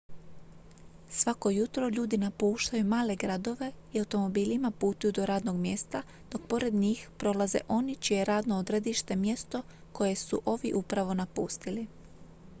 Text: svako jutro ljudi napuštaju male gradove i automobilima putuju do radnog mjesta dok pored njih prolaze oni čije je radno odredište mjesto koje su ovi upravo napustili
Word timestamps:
svako 1.09 1.49
jutro 1.49 1.89
ljudi 1.89 2.17
napuštaju 2.17 2.85
male 2.85 3.15
gradove 3.15 3.71
i 3.93 3.99
automobilima 3.99 4.71
putuju 4.71 5.11
do 5.11 5.25
radnog 5.25 5.55
mjesta 5.55 6.01
dok 6.31 6.41
pored 6.47 6.73
njih 6.73 7.09
prolaze 7.17 7.59
oni 7.67 7.95
čije 7.95 8.17
je 8.17 8.25
radno 8.25 8.59
odredište 8.59 9.15
mjesto 9.15 9.61
koje 9.93 10.15
su 10.15 10.41
ovi 10.45 10.73
upravo 10.75 11.13
napustili 11.13 11.87